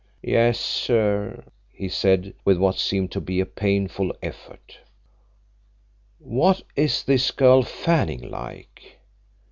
"Yes, 0.23 0.59
sir," 0.59 1.43
he 1.71 1.87
said, 1.87 2.33
with 2.43 2.57
what 2.57 2.79
seemed 2.79 3.11
to 3.11 3.21
be 3.21 3.39
a 3.39 3.45
painful 3.45 4.11
effort. 4.23 4.79
"What 6.17 6.63
is 6.75 7.03
this 7.03 7.29
girl 7.29 7.61
Fanning 7.61 8.27
like?" 8.27 8.97